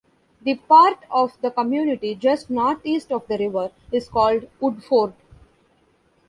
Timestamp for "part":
0.55-0.97